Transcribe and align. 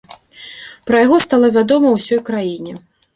Пра 0.89 1.01
яго 1.05 1.19
стала 1.25 1.51
вядома 1.57 1.91
ўсёй 1.97 2.21
краіне. 2.31 2.73